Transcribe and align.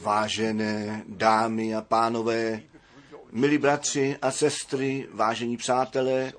Vážené 0.00 1.04
dámy 1.08 1.74
a 1.74 1.80
pánové, 1.82 2.62
milí 3.32 3.58
bratři 3.58 4.16
a 4.22 4.30
sestry, 4.30 5.08
vážení 5.12 5.56
přátelé, 5.56 6.32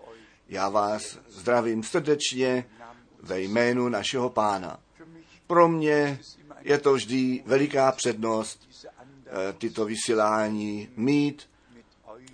já 0.49 0.69
vás 0.69 1.19
zdravím 1.29 1.83
srdečně 1.83 2.65
ve 3.21 3.41
jménu 3.41 3.89
našeho 3.89 4.29
pána. 4.29 4.79
Pro 5.47 5.67
mě 5.67 6.19
je 6.61 6.77
to 6.77 6.93
vždy 6.93 7.43
veliká 7.45 7.91
přednost 7.91 8.69
eh, 8.85 9.53
tyto 9.53 9.85
vysílání 9.85 10.89
mít 10.95 11.49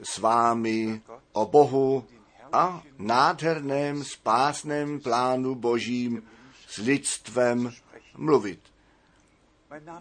s 0.04 0.18
vámi 0.18 1.02
o 1.32 1.46
Bohu 1.46 2.06
a 2.52 2.84
nádherném 2.98 4.04
spásném 4.04 5.00
plánu 5.00 5.56
božím 5.56 6.24
s 6.68 6.78
lidstvem 6.78 7.72
mluvit. 8.18 8.73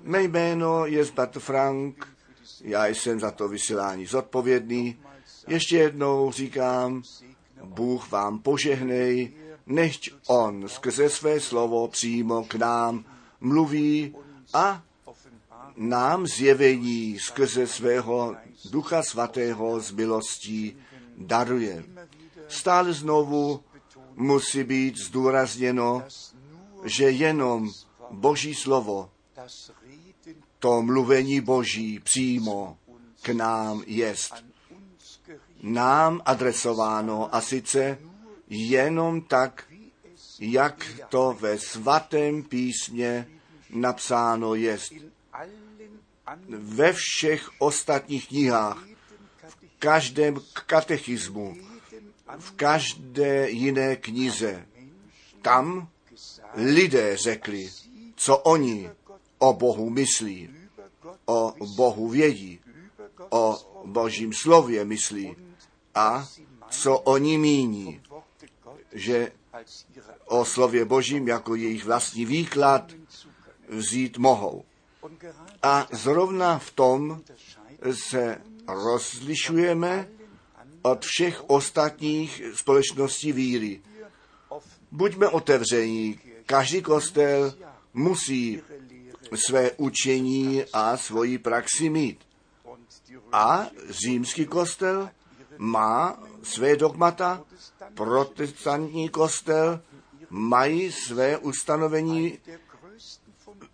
Mé 0.00 0.23
jméno 0.23 0.86
je 0.86 1.04
Bart 1.14 1.36
Frank, 1.39 2.08
já 2.61 2.86
jsem 2.86 3.21
za 3.21 3.31
to 3.31 3.49
vysílání 3.49 4.07
zodpovědný. 4.07 4.98
Ještě 5.48 5.76
jednou 5.76 6.32
říkám, 6.32 7.03
Bůh 7.64 8.11
vám 8.11 8.39
požehnej, 8.39 9.32
nechť 9.67 10.11
On 10.26 10.68
skrze 10.68 11.08
své 11.08 11.40
slovo 11.40 11.89
přímo 11.89 12.45
k 12.45 12.54
nám 12.54 13.04
mluví 13.40 14.17
a 14.54 14.82
nám 15.76 16.26
zjevení 16.26 17.18
skrze 17.18 17.67
svého 17.67 18.36
Ducha 18.70 19.03
Svatého 19.03 19.81
z 19.81 19.90
milostí 19.90 20.76
daruje. 21.18 21.84
Stále 22.48 22.93
znovu 22.93 23.61
musí 24.14 24.64
být 24.64 24.96
zdůrazněno, 24.96 26.03
že 26.84 27.11
jenom 27.11 27.70
Boží 28.11 28.54
slovo, 28.54 29.11
to 30.59 30.82
mluvení 30.82 31.41
Boží 31.41 32.01
přímo 32.01 32.79
k 33.23 33.29
nám 33.29 33.83
jest 33.87 34.34
nám 35.62 36.21
adresováno 36.25 37.34
a 37.34 37.41
sice 37.41 37.99
jenom 38.49 39.21
tak, 39.21 39.65
jak 40.41 40.87
to 41.09 41.37
ve 41.41 41.59
svatém 41.59 42.43
písmě 42.43 43.29
napsáno 43.71 44.55
jest. 44.55 44.93
Ve 46.49 46.93
všech 46.93 47.51
ostatních 47.59 48.29
knihách, 48.29 48.84
v 49.49 49.56
každém 49.79 50.41
katechismu, 50.67 51.56
v 52.39 52.53
každé 52.53 53.51
jiné 53.51 53.97
knize, 53.97 54.67
tam 55.43 55.89
lidé 56.55 57.17
řekli, 57.17 57.71
co 58.17 58.39
oni 58.39 58.91
o 59.43 59.53
Bohu 59.53 59.91
myslí, 59.91 60.51
o 61.27 61.55
Bohu 61.77 62.09
vědí, 62.09 62.61
o 63.31 63.59
Božím 63.84 64.33
slově 64.33 64.84
myslí 64.84 65.37
a 65.95 66.29
co 66.71 66.99
oni 66.99 67.39
míní, 67.39 68.01
že 68.93 69.33
o 70.25 70.45
slově 70.45 70.84
Božím 70.84 71.29
jako 71.29 71.55
jejich 71.55 71.84
vlastní 71.84 72.25
výklad 72.27 72.93
vzít 73.69 74.19
mohou. 74.19 74.65
A 75.62 75.87
zrovna 75.93 76.59
v 76.59 76.71
tom 76.71 77.23
se 77.93 78.39
rozlišujeme 78.69 80.09
od 80.83 81.05
všech 81.05 81.51
ostatních 81.51 82.43
společností 82.55 83.33
víry. 83.33 83.83
Buďme 84.91 85.29
otevření. 85.29 86.21
Každý 86.47 86.83
kostel 86.83 87.55
musí 87.95 88.62
své 89.36 89.70
učení 89.77 90.64
a 90.72 90.97
svoji 90.97 91.38
praxi 91.38 91.91
mít. 91.91 92.19
A 93.33 93.66
římský 93.88 94.47
kostel 94.47 95.11
má 95.58 96.22
své 96.42 96.76
dogmata, 96.76 97.44
protestantní 97.94 99.09
kostel 99.09 99.81
mají 100.31 100.92
své 100.92 101.38
ustanovení, 101.38 102.38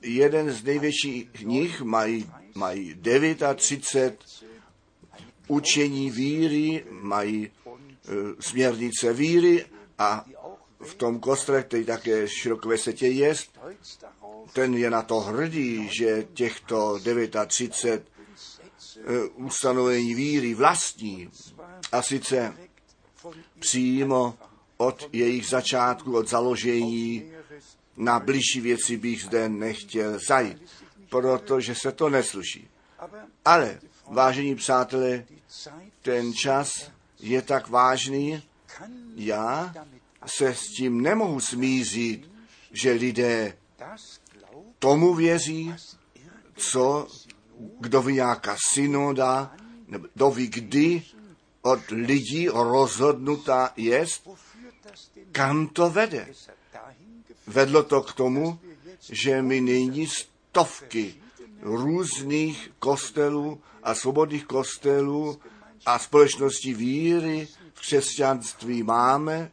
jeden 0.02 0.50
z 0.50 0.64
největších 0.64 1.44
nich 1.44 1.82
mají, 1.82 2.30
mají 2.54 3.00
39 3.54 4.18
učení 5.48 6.10
víry, 6.10 6.84
mají 6.90 7.46
e, 7.46 7.50
směrnice 8.40 9.12
víry 9.12 9.64
a 9.98 10.24
v 10.80 10.94
tom 10.94 11.20
kostele, 11.20 11.62
který 11.62 11.84
také 11.84 12.28
široko 12.28 12.68
ve 12.68 12.78
světě 12.78 13.06
je, 13.06 13.34
ten 14.52 14.74
je 14.74 14.90
na 14.90 15.02
to 15.02 15.20
hrdý, 15.20 15.88
že 15.98 16.26
těchto 16.34 16.98
39 17.46 18.06
e, 19.06 19.28
ustanovení 19.28 20.14
víry 20.14 20.54
vlastní 20.54 21.30
a 21.92 22.02
sice 22.02 22.54
přímo 23.58 24.38
od 24.76 25.08
jejich 25.12 25.46
začátku, 25.46 26.16
od 26.16 26.28
založení, 26.28 27.32
na 27.96 28.20
blížší 28.20 28.60
věci 28.60 28.96
bych 28.96 29.22
zde 29.22 29.48
nechtěl 29.48 30.18
zajít, 30.28 30.62
protože 31.10 31.74
se 31.74 31.92
to 31.92 32.08
nesluší. 32.08 32.68
Ale, 33.44 33.80
vážení 34.10 34.54
přátelé, 34.54 35.24
ten 36.02 36.32
čas 36.34 36.90
je 37.20 37.42
tak 37.42 37.68
vážný, 37.68 38.42
já 39.16 39.74
se 40.28 40.54
s 40.54 40.68
tím 40.68 41.02
nemohu 41.02 41.40
smířit, 41.40 42.30
že 42.72 42.92
lidé 42.92 43.56
tomu 44.78 45.14
věří, 45.14 45.74
co 46.56 47.08
kdo 47.80 48.02
ví 48.02 48.14
nějaká 48.14 48.56
synoda, 48.68 49.56
nebo 49.88 50.08
kdo 50.14 50.30
ví 50.30 50.46
kdy 50.46 51.02
od 51.62 51.90
lidí 51.90 52.48
rozhodnutá 52.48 53.72
jest, 53.76 54.28
kam 55.32 55.68
to 55.68 55.90
vede. 55.90 56.28
Vedlo 57.46 57.82
to 57.82 58.02
k 58.02 58.12
tomu, 58.12 58.58
že 59.10 59.42
my 59.42 59.60
nyní 59.60 60.06
stovky 60.06 61.14
různých 61.60 62.70
kostelů 62.78 63.60
a 63.82 63.94
svobodných 63.94 64.44
kostelů 64.44 65.40
a 65.86 65.98
společnosti 65.98 66.74
víry 66.74 67.48
v 67.74 67.80
křesťanství 67.80 68.82
máme 68.82 69.50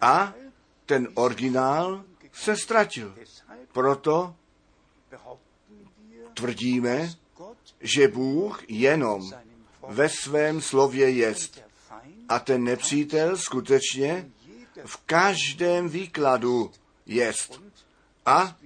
a 0.00 0.34
ten 0.86 1.08
originál 1.14 2.04
se 2.32 2.56
ztratil. 2.56 3.14
Proto 3.72 4.34
tvrdíme, 6.34 7.10
že 7.80 8.08
Bůh 8.08 8.70
jenom 8.70 9.30
ve 9.88 10.08
svém 10.08 10.60
slově 10.60 11.10
jest. 11.10 11.62
A 12.28 12.38
ten 12.38 12.64
nepřítel 12.64 13.36
skutečně 13.36 14.30
v 14.84 14.96
každém 14.96 15.88
výkladu 15.88 16.70
jest. 17.06 17.62
A 18.26 18.56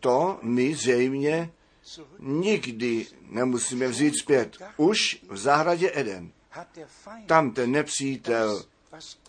to 0.00 0.38
my 0.42 0.74
zřejmě 0.74 1.50
nikdy 2.18 3.06
nemusíme 3.20 3.88
vzít 3.88 4.14
zpět. 4.22 4.56
Už 4.76 4.98
v 5.28 5.36
zahradě 5.36 5.90
Eden. 5.94 6.32
Tam 7.26 7.50
ten 7.50 7.70
nepřítel 7.70 8.64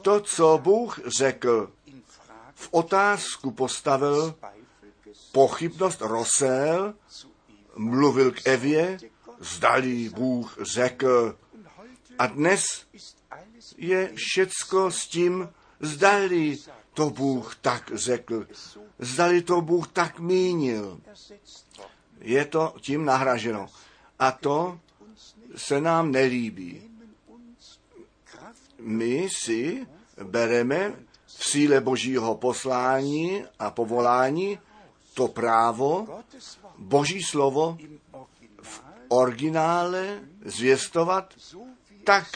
to, 0.02 0.20
co 0.20 0.59
Bůh 0.64 1.00
řekl, 1.20 1.72
v 2.56 2.70
otázku 2.72 3.52
postavil, 3.52 4.36
pochybnost 5.31 6.02
rozsel, 6.02 6.94
mluvil 7.75 8.31
k 8.31 8.48
Evě 8.48 8.98
zdali 9.40 10.09
Bůh 10.09 10.58
řekl. 10.75 11.38
A 12.20 12.28
dnes 12.28 12.66
je 13.78 14.14
všecko 14.16 14.92
s 14.92 15.08
tím, 15.08 15.50
zdali 15.80 16.58
to 16.94 17.09
Bůh 17.09 17.56
tak 17.56 17.92
řekl, 17.94 18.48
zdali 19.00 19.42
to 19.42 19.62
Bůh 19.62 19.88
tak 19.88 20.20
mínil. 20.20 21.02
Je 22.19 22.45
to 22.45 22.75
tím 22.81 23.06
nahraženo. 23.06 23.68
A 24.19 24.31
to 24.31 24.80
se 25.56 25.81
nám 25.81 26.12
nelíbí. 26.12 26.94
My 28.86 29.28
si 29.30 29.88
bereme 30.24 30.94
v 31.26 31.46
síle 31.46 31.82
božího 31.82 32.36
poslání 32.36 33.44
a 33.60 33.72
povolání 33.72 34.60
to 35.14 35.28
právo, 35.28 36.08
boží 36.78 37.24
slovo 37.24 37.78
originále 39.08 40.20
zvěstovat 40.46 41.34
tak, 42.04 42.28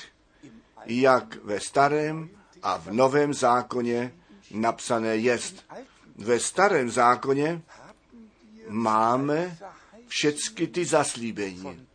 jak 0.86 1.36
ve 1.44 1.60
starém 1.60 2.30
a 2.64 2.78
v 2.78 2.88
novém 2.92 3.34
zákoně 3.34 4.14
napsané 4.52 5.16
jest. 5.16 5.66
Ve 6.16 6.40
starém 6.40 6.90
zákoně 6.90 7.62
máme 8.70 9.58
všechny 10.08 10.68
ty 10.68 10.86
zaslíbení 10.86 11.88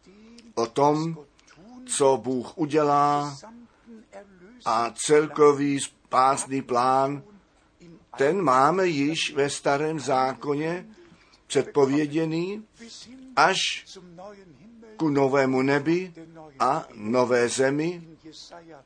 o 0.55 0.67
tom, 0.67 1.17
co 1.87 2.17
Bůh 2.17 2.59
udělá 2.59 3.37
a 4.65 4.91
celkový 4.97 5.81
spásný 5.81 6.63
plán, 6.63 7.23
ten 8.17 8.43
máme 8.43 8.87
již 8.87 9.35
ve 9.35 9.51
starém 9.51 10.01
zákoně 10.01 10.87
předpověděný 11.47 12.65
až 13.37 13.85
ku 14.97 15.09
novému 15.09 15.63
nebi 15.63 16.13
a 16.59 16.87
nové 16.95 17.49
zemi 17.49 18.09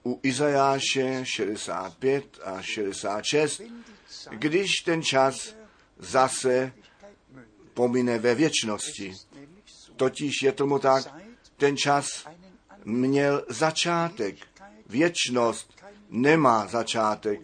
u 0.05 0.21
Izajáše 0.23 1.21
65 1.25 2.39
a 2.45 2.63
66, 2.63 3.63
když 4.31 4.71
ten 4.85 5.03
čas 5.03 5.57
zase 5.99 6.73
pomine 7.75 8.19
ve 8.19 8.35
věčnosti. 8.35 9.15
Totiž 9.97 10.43
je 10.43 10.53
tomu 10.53 10.79
tak, 10.79 11.15
ten 11.57 11.77
čas 11.77 12.07
měl 12.85 13.45
začátek. 13.49 14.48
Věčnost 14.89 15.85
nemá 16.11 16.67
začátek 16.67 17.41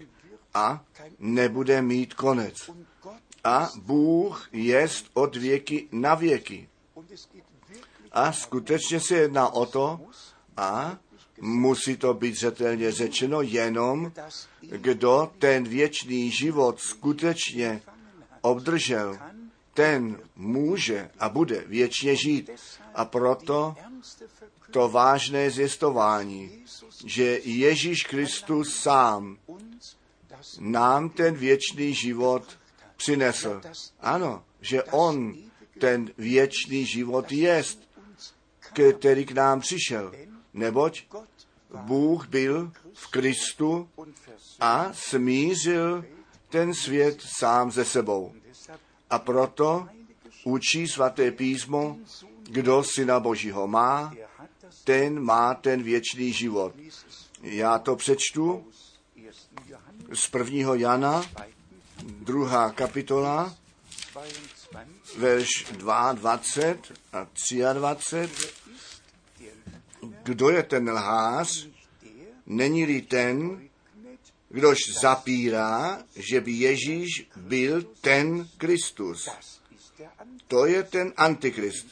a 0.55 0.85
nebude 1.19 1.83
mít 1.83 2.15
konec. 2.15 2.71
A 3.45 3.71
Bůh 3.83 4.49
jest 4.53 5.11
od 5.15 5.37
věky 5.37 5.89
na 5.93 6.15
věky. 6.15 6.69
A 8.13 8.33
skutečně 8.33 9.01
se 9.01 9.15
jedná 9.15 9.49
o 9.49 9.67
to, 9.67 10.01
a 10.57 10.99
musí 11.41 11.97
to 11.97 12.15
být 12.15 12.35
zřetelně 12.35 12.93
řečeno 12.93 13.43
jenom, 13.43 14.13
kdo 14.61 15.33
ten 15.39 15.65
věčný 15.65 16.31
život 16.31 16.81
skutečně 16.81 17.83
obdržel, 18.41 19.19
ten 19.75 20.21
může 20.37 21.11
a 21.19 21.29
bude 21.29 21.65
věčně 21.67 22.17
žít. 22.17 22.51
A 22.95 23.05
proto 23.05 23.75
to 24.75 24.89
vážné 24.89 25.51
zjistování, 25.51 26.65
že 27.05 27.41
Ježíš 27.45 28.05
Kristus 28.05 28.77
sám 28.77 29.39
nám 30.61 31.11
ten 31.11 31.35
věčný 31.35 31.95
život 31.95 32.59
přinesl. 32.97 33.61
Ano, 34.01 34.45
že 34.61 34.83
On 34.83 35.35
ten 35.79 36.11
věčný 36.19 36.87
život 36.87 37.33
jest, 37.33 37.79
který 38.59 39.25
k 39.27 39.33
nám 39.33 39.61
přišel. 39.61 40.13
Neboť 40.55 41.03
Bůh 41.75 42.29
byl 42.29 42.73
v 42.93 43.07
Kristu 43.11 43.89
a 44.61 44.91
smířil 44.93 46.05
ten 46.49 46.75
svět 46.75 47.23
sám 47.39 47.71
ze 47.71 47.85
sebou. 47.85 48.33
A 49.11 49.19
proto 49.19 49.89
učí 50.45 50.89
svaté 50.89 51.31
písmo, 51.31 51.97
kdo 52.43 52.85
syna 52.85 53.21
Božího 53.21 53.67
má, 53.67 54.13
ten 54.85 55.21
má 55.21 55.55
ten 55.55 55.83
věčný 55.83 56.33
život. 56.33 56.75
Já 57.43 57.79
to 57.79 57.97
přečtu 57.97 58.67
z 60.15 60.29
prvního 60.29 60.75
Jana, 60.75 61.25
druhá 62.03 62.71
kapitola, 62.71 63.57
verš 65.17 65.49
22 65.73 67.71
a 67.71 67.73
23. 67.73 68.31
Kdo 70.23 70.51
je 70.51 70.63
ten 70.63 70.91
lhář? 70.91 71.69
Není-li 72.47 73.03
ten, 73.03 73.69
kdož 74.49 74.79
zapírá, 75.01 76.03
že 76.17 76.41
by 76.41 76.53
Ježíš 76.53 77.29
byl 77.37 77.83
ten 77.83 78.49
Kristus. 78.59 79.29
To 80.49 80.67
je 80.67 80.83
ten 80.83 81.13
Antikrist, 81.17 81.87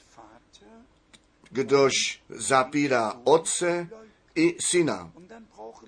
kdož 1.53 1.93
zapírá 2.29 3.21
otce 3.25 3.89
i 4.35 4.57
syna. 4.61 5.13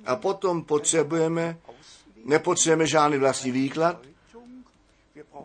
A 0.07 0.17
potom 0.17 0.65
potřebujeme, 0.65 1.59
nepotřebujeme 2.25 2.87
žádný 2.87 3.19
vlastní 3.19 3.51
výklad, 3.51 4.03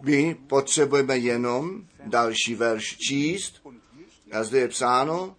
my 0.01 0.35
potřebujeme 0.35 1.17
jenom 1.17 1.83
další 2.05 2.55
verš 2.55 2.97
číst 2.97 3.67
a 4.31 4.43
zde 4.43 4.59
je 4.59 4.67
psáno, 4.67 5.35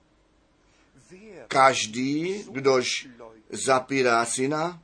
každý, 1.49 2.45
kdož 2.51 3.09
zapírá 3.51 4.25
syna, 4.25 4.83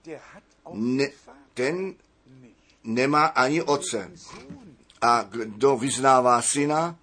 ne, 0.72 1.08
ten 1.54 1.94
nemá 2.84 3.26
ani 3.26 3.62
otce. 3.62 4.12
A 5.00 5.22
kdo 5.22 5.76
vyznává 5.76 6.42
syna, 6.42 6.99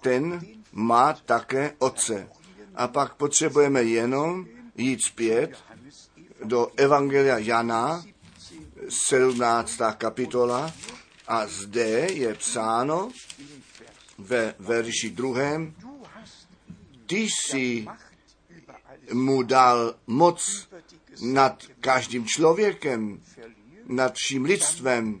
ten 0.00 0.40
má 0.74 1.12
také 1.12 1.72
otce. 1.78 2.28
A 2.74 2.88
pak 2.88 3.14
potřebujeme 3.14 3.82
jenom 3.82 4.46
jít 4.76 5.00
zpět 5.06 5.56
do 6.44 6.72
Evangelia 6.76 7.38
Jana, 7.38 8.04
17. 8.88 9.78
kapitola, 9.98 10.72
a 11.28 11.46
zde 11.46 12.06
je 12.12 12.34
psáno 12.34 13.10
ve 14.18 14.54
verši 14.58 15.10
druhém, 15.10 15.74
ty 17.06 17.16
jsi 17.16 17.86
mu 19.12 19.42
dal 19.42 19.94
moc 20.06 20.68
nad 21.22 21.62
každým 21.80 22.26
člověkem, 22.26 23.20
nad 23.86 24.14
vším 24.14 24.44
lidstvem, 24.44 25.20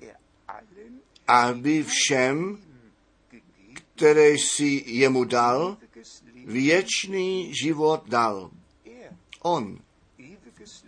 aby 1.26 1.84
všem, 1.84 2.58
které 3.96 4.28
jsi 4.30 4.82
jemu 4.86 5.24
dal, 5.24 5.76
věčný 6.44 7.54
život 7.54 8.02
dal. 8.08 8.50
On 9.42 9.78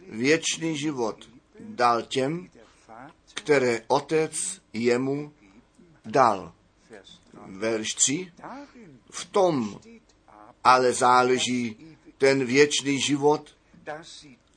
věčný 0.08 0.78
život 0.78 1.28
dal 1.60 2.02
těm, 2.02 2.48
které 3.34 3.82
otec 3.86 4.60
jemu 4.72 5.32
dal. 6.04 6.52
Verš 7.46 7.94
3. 7.94 8.32
V 9.10 9.24
tom 9.24 9.80
ale 10.64 10.92
záleží 10.92 11.76
ten 12.18 12.44
věčný 12.44 13.00
život, 13.00 13.56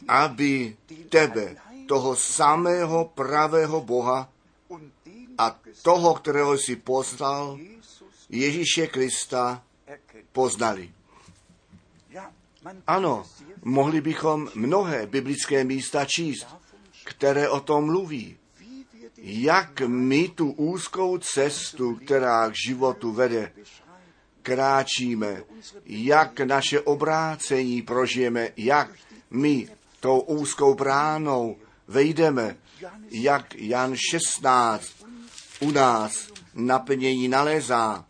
aby 0.07 0.77
tebe, 1.09 1.55
toho 1.87 2.15
samého 2.15 3.05
pravého 3.05 3.81
Boha 3.81 4.29
a 5.37 5.59
toho, 5.81 6.13
kterého 6.13 6.57
si 6.57 6.75
poslal, 6.75 7.59
Ježíše 8.29 8.87
Krista, 8.87 9.63
poznali. 10.31 10.91
Ano, 12.87 13.25
mohli 13.63 14.01
bychom 14.01 14.49
mnohé 14.55 15.07
biblické 15.07 15.63
místa 15.63 16.05
číst, 16.05 16.47
které 17.03 17.49
o 17.49 17.59
tom 17.59 17.85
mluví. 17.85 18.37
Jak 19.17 19.81
my 19.81 20.29
tu 20.29 20.51
úzkou 20.51 21.17
cestu, 21.17 21.95
která 21.95 22.49
k 22.49 22.53
životu 22.67 23.11
vede, 23.11 23.51
kráčíme, 24.41 25.43
jak 25.85 26.39
naše 26.39 26.81
obrácení 26.81 27.81
prožijeme, 27.81 28.49
jak 28.57 28.91
my 29.29 29.67
tou 29.99 30.19
úzkou 30.19 30.73
bránou 30.73 31.57
vejdeme, 31.87 32.57
jak 33.11 33.55
Jan 33.55 33.95
16 34.11 35.05
u 35.59 35.71
nás 35.71 36.31
naplnění 36.53 37.27
nalézá. 37.27 38.05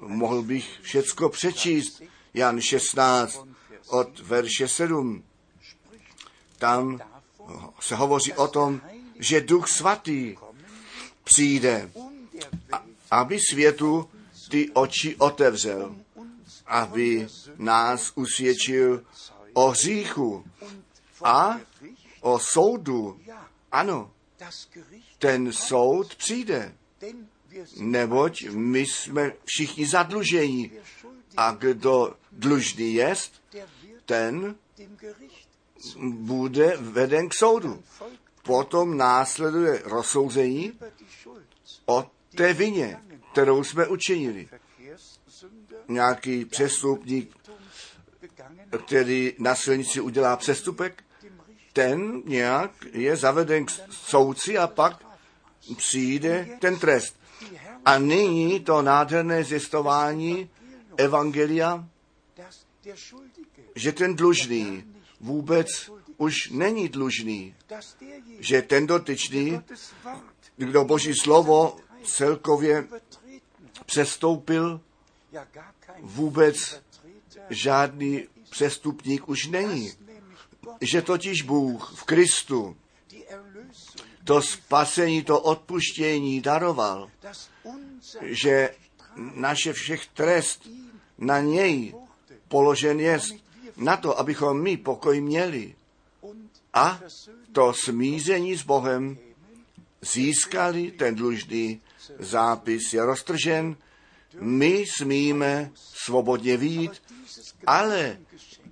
Mohl 0.00 0.42
bych 0.42 0.78
všecko 0.82 1.28
přečíst. 1.28 2.02
Jan 2.34 2.60
16 2.60 3.46
od 3.88 4.20
verše 4.20 4.68
7. 4.68 5.24
Tam 6.58 7.00
se 7.80 7.94
hovoří 7.94 8.32
o 8.32 8.48
tom, 8.48 8.80
že 9.18 9.40
Duch 9.40 9.68
Svatý 9.68 10.36
přijde, 11.24 11.90
aby 13.10 13.38
světu 13.50 14.10
ty 14.50 14.70
oči 14.70 15.16
otevřel, 15.16 15.96
aby 16.66 17.28
nás 17.56 18.12
usvědčil 18.14 19.04
o 19.52 19.70
hříchu 19.70 20.44
a 21.24 21.60
o 22.20 22.38
soudu. 22.38 23.20
Ano, 23.72 24.10
ten 25.18 25.52
soud 25.52 26.14
přijde, 26.14 26.74
neboť 27.76 28.44
my 28.50 28.80
jsme 28.80 29.32
všichni 29.44 29.86
zadlužení 29.86 30.72
a 31.36 31.50
kdo 31.50 32.14
dlužný 32.32 32.94
jest, 32.94 33.42
ten 34.04 34.54
bude 36.08 36.76
veden 36.76 37.28
k 37.28 37.34
soudu. 37.34 37.82
Potom 38.42 38.96
následuje 38.96 39.82
rozsouzení 39.84 40.72
o 41.86 42.10
té 42.36 42.52
vině, 42.52 43.02
kterou 43.32 43.64
jsme 43.64 43.86
učinili. 43.86 44.48
Nějaký 45.88 46.44
přestupník, 46.44 47.36
který 48.86 49.34
na 49.38 49.54
silnici 49.54 50.00
udělá 50.00 50.36
přestupek, 50.36 51.04
ten 51.72 52.22
nějak 52.24 52.70
je 52.92 53.16
zaveden 53.16 53.66
k 53.66 53.70
soudci 53.90 54.58
a 54.58 54.66
pak 54.66 55.04
přijde 55.76 56.48
ten 56.60 56.78
trest. 56.78 57.17
A 57.88 57.98
nyní 57.98 58.60
to 58.60 58.82
nádherné 58.82 59.44
zjistování 59.44 60.50
Evangelia, 60.96 61.88
že 63.74 63.92
ten 63.92 64.16
dlužný 64.16 64.84
vůbec 65.20 65.90
už 66.16 66.34
není 66.50 66.88
dlužný, 66.88 67.54
že 68.38 68.62
ten 68.62 68.86
dotyčný, 68.86 69.60
kdo 70.56 70.84
Boží 70.84 71.14
slovo 71.14 71.76
celkově 72.04 72.88
přestoupil, 73.86 74.80
vůbec 76.00 76.82
žádný 77.50 78.28
přestupník 78.50 79.28
už 79.28 79.46
není. 79.46 79.92
Že 80.80 81.02
totiž 81.02 81.42
Bůh 81.42 81.92
v 81.96 82.04
Kristu 82.04 82.76
to 84.28 84.42
spasení, 84.42 85.22
to 85.22 85.40
odpuštění 85.40 86.40
daroval, 86.40 87.10
že 88.22 88.74
naše 89.16 89.72
všech 89.72 90.06
trest 90.06 90.68
na 91.18 91.40
něj 91.40 91.94
položen 92.48 93.00
je 93.00 93.20
na 93.76 93.96
to, 93.96 94.18
abychom 94.18 94.62
my 94.62 94.76
pokoj 94.76 95.20
měli 95.20 95.74
a 96.74 97.00
to 97.52 97.72
smíření 97.84 98.56
s 98.56 98.62
Bohem 98.62 99.18
získali, 100.00 100.90
ten 100.90 101.14
dlužný 101.14 101.80
zápis 102.18 102.92
je 102.92 103.04
roztržen, 103.04 103.76
my 104.40 104.84
smíme 104.96 105.70
svobodně 106.04 106.56
vít, 106.56 107.02
ale 107.66 108.18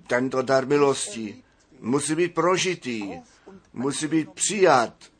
tento 0.07 0.41
dar 0.41 0.67
milosti 0.67 1.43
musí 1.79 2.15
být 2.15 2.33
prožitý, 2.33 3.11
musí 3.73 4.07
být 4.07 4.29
přijat. 4.31 5.16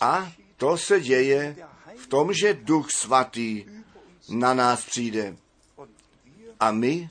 A 0.00 0.32
to 0.56 0.76
se 0.76 1.00
děje 1.00 1.56
v 1.96 2.06
tom, 2.06 2.32
že 2.32 2.54
Duch 2.54 2.90
Svatý 2.90 3.64
na 4.30 4.54
nás 4.54 4.84
přijde. 4.84 5.36
A 6.60 6.70
my 6.70 7.08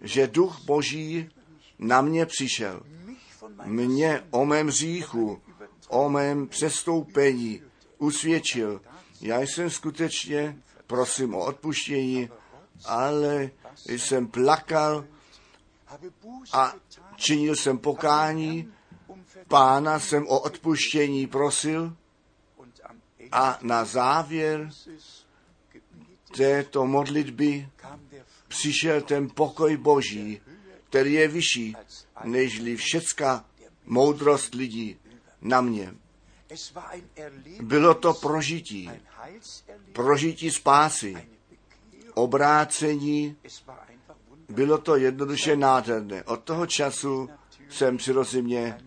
že 0.00 0.26
duch 0.26 0.60
boží 0.64 1.30
na 1.80 2.00
mě 2.00 2.26
přišel. 2.26 2.82
Mě 3.64 4.22
o 4.30 4.44
mém 4.44 4.70
říchu, 4.70 5.42
o 5.88 6.08
mém 6.08 6.48
přestoupení 6.48 7.62
usvědčil. 7.98 8.80
Já 9.20 9.40
jsem 9.40 9.70
skutečně, 9.70 10.58
prosím 10.86 11.34
o 11.34 11.44
odpuštění, 11.44 12.28
ale 12.84 13.50
jsem 13.86 14.26
plakal 14.26 15.04
a 16.52 16.74
činil 17.16 17.56
jsem 17.56 17.78
pokání, 17.78 18.72
pána 19.48 19.98
jsem 19.98 20.26
o 20.26 20.40
odpuštění 20.40 21.26
prosil 21.26 21.96
a 23.32 23.58
na 23.62 23.84
závěr 23.84 24.70
této 26.36 26.86
modlitby 26.86 27.68
přišel 28.48 29.00
ten 29.00 29.30
pokoj 29.30 29.76
Boží, 29.76 30.40
který 30.90 31.12
je 31.12 31.28
vyšší 31.28 31.76
nežli 32.24 32.76
všecká 32.76 33.44
moudrost 33.86 34.54
lidí 34.54 34.96
na 35.42 35.60
mě. 35.60 35.94
Bylo 37.62 37.94
to 37.94 38.14
prožití, 38.14 38.90
prožití 39.92 40.50
spásy, 40.50 41.28
obrácení, 42.14 43.36
bylo 44.48 44.78
to 44.78 44.96
jednoduše 44.96 45.56
nádherné. 45.56 46.24
Od 46.24 46.40
toho 46.40 46.66
času 46.66 47.30
jsem 47.68 47.96
přirozeně 47.96 48.78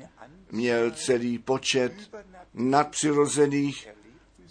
měl 0.51 0.91
celý 0.91 1.37
počet 1.37 1.93
nadpřirozených 2.53 3.87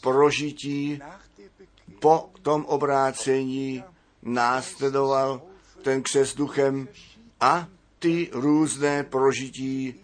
prožití. 0.00 1.00
Po 2.00 2.30
tom 2.42 2.64
obrácení 2.64 3.84
následoval 4.22 5.42
ten 5.82 6.02
křes 6.02 6.34
duchem 6.34 6.88
a 7.42 7.68
ty 7.98 8.30
různé 8.32 9.04
prožití, 9.04 9.94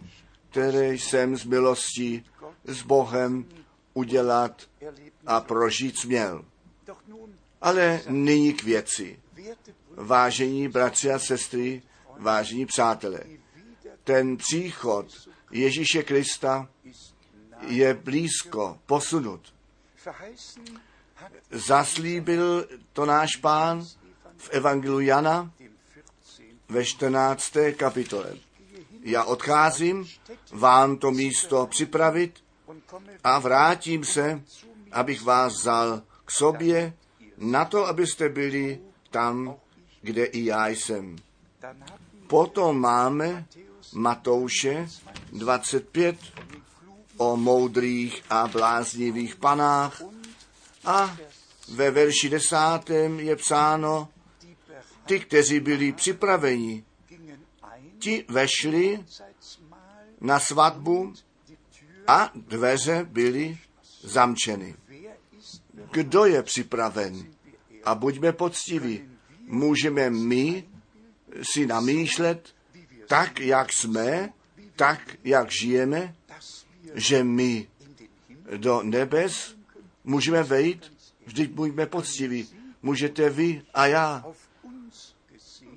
které 0.49 0.93
jsem 0.93 1.37
z 1.37 1.43
milosti 1.43 2.23
s 2.63 2.81
Bohem 2.81 3.45
udělat 3.93 4.61
a 5.25 5.41
prožít 5.41 5.99
směl. 5.99 6.45
Ale 7.61 8.01
nyní 8.09 8.53
k 8.53 8.63
věci. 8.63 9.19
Vážení 9.95 10.67
bratři 10.67 11.11
a 11.11 11.19
sestry, 11.19 11.81
vážení 12.17 12.65
přátelé, 12.65 13.23
ten 14.03 14.37
příchod 14.37 15.29
Ježíše 15.51 16.03
Krista 16.03 16.69
je 17.67 17.93
blízko, 17.93 18.79
posunut. 18.85 19.53
Zaslíbil 21.51 22.67
to 22.93 23.05
náš 23.05 23.35
pán 23.35 23.85
v 24.37 24.49
Evangeliu 24.49 24.99
Jana 24.99 25.51
ve 26.69 26.85
14. 26.85 27.53
kapitole. 27.77 28.33
Já 29.03 29.23
odcházím 29.23 30.07
vám 30.51 30.97
to 30.97 31.11
místo 31.11 31.67
připravit 31.67 32.43
a 33.23 33.39
vrátím 33.39 34.05
se, 34.05 34.41
abych 34.91 35.21
vás 35.21 35.53
vzal 35.53 36.01
k 36.25 36.31
sobě 36.31 36.93
na 37.37 37.65
to, 37.65 37.87
abyste 37.87 38.29
byli 38.29 38.79
tam, 39.09 39.55
kde 40.01 40.25
i 40.25 40.45
já 40.45 40.67
jsem. 40.67 41.15
Potom 42.27 42.79
máme 42.79 43.45
Matouše 43.93 44.87
25 45.31 46.17
o 47.17 47.37
moudrých 47.37 48.23
a 48.29 48.47
bláznivých 48.47 49.35
panách 49.35 50.01
a 50.85 51.17
ve 51.73 51.91
verši 51.91 52.29
desátém 52.29 53.19
je 53.19 53.35
psáno, 53.35 54.07
ty, 55.09 55.19
kteří 55.19 55.59
byli 55.59 55.91
připraveni, 55.91 56.83
ti 57.99 58.25
vešli 58.27 59.05
na 60.21 60.39
svatbu 60.39 61.13
a 62.07 62.31
dveře 62.35 63.07
byly 63.09 63.57
zamčeny. 64.01 64.75
Kdo 65.91 66.25
je 66.25 66.43
připraven? 66.43 67.25
A 67.83 67.95
buďme 67.95 68.31
poctiví. 68.33 69.09
Můžeme 69.47 70.09
my 70.09 70.69
si 71.53 71.65
namýšlet, 71.65 72.55
tak, 73.07 73.39
jak 73.39 73.73
jsme, 73.73 74.33
tak, 74.75 75.17
jak 75.23 75.51
žijeme, 75.51 76.15
že 76.93 77.23
my 77.23 77.67
do 78.57 78.83
nebes 78.83 79.57
můžeme 80.03 80.43
vejít, 80.43 80.93
vždyť 81.25 81.51
buďme 81.51 81.85
poctiví. 81.85 82.47
Můžete 82.81 83.29
vy 83.29 83.61
a 83.73 83.85
já 83.85 84.25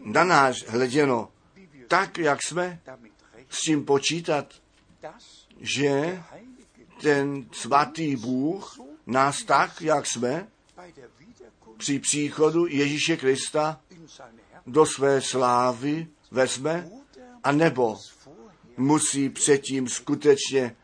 na 0.05 0.25
nás 0.25 0.57
hleděno 0.69 1.29
tak, 1.89 2.19
jak 2.19 2.43
jsme, 2.43 2.81
s 3.49 3.61
tím 3.61 3.85
počítat, 3.85 4.55
že 5.61 6.23
ten 7.03 7.47
svatý 7.53 8.17
Bůh 8.17 8.79
nás 9.07 9.43
tak, 9.43 9.83
jak 9.83 10.07
jsme, 10.07 10.49
při 11.77 11.99
příchodu 11.99 12.67
Ježíše 12.67 13.17
Krista 13.17 13.81
do 14.67 14.87
své 14.87 15.21
slávy 15.21 16.07
vezme, 16.31 16.91
a 17.45 17.53
nebo 17.53 17.99
musí 18.77 19.29
předtím 19.29 19.89
skutečně 19.89 20.77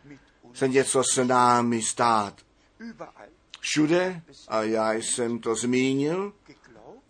se 0.54 0.68
něco 0.68 1.02
s 1.04 1.24
námi 1.24 1.82
stát. 1.82 2.40
Všude, 3.60 4.22
a 4.48 4.62
já 4.62 4.92
jsem 4.92 5.38
to 5.38 5.54
zmínil, 5.54 6.32